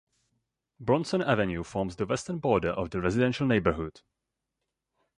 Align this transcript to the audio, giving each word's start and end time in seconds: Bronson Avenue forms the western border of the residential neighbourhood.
Bronson 0.79 1.21
Avenue 1.21 1.61
forms 1.63 1.97
the 1.97 2.07
western 2.07 2.39
border 2.39 2.69
of 2.71 2.89
the 2.89 2.99
residential 2.99 3.45
neighbourhood. 3.45 4.01